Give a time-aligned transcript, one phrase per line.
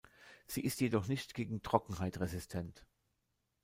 [0.47, 2.87] Sie ist jedoch nicht gegen Trockenheit resistent.